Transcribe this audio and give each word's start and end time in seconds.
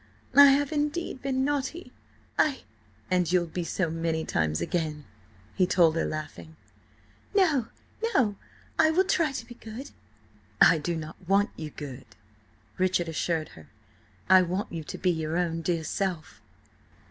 I 0.35 0.47
have 0.47 0.71
indeed 0.71 1.21
been 1.21 1.45
naughty–I—" 1.45 2.63
"And 3.11 3.31
you'll 3.31 3.45
be 3.45 3.63
so 3.63 3.91
many 3.91 4.25
times 4.25 4.59
again," 4.59 5.05
he 5.53 5.67
told 5.67 5.95
her, 5.95 6.05
laughing. 6.05 6.55
"No, 7.35 7.67
no! 8.15 8.35
I–will–try 8.79 9.31
to 9.31 9.45
be 9.45 9.53
good!" 9.53 9.91
"I 10.59 10.79
do 10.79 10.95
not 10.97 11.17
want 11.27 11.51
you 11.55 11.69
good!" 11.69 12.07
Richard 12.79 13.09
assured 13.09 13.49
her. 13.49 13.67
"I 14.27 14.41
want 14.41 14.71
you 14.71 14.83
to 14.85 14.97
be 14.97 15.11
your 15.11 15.37
own 15.37 15.61
dear 15.61 15.83
self!" 15.83 16.41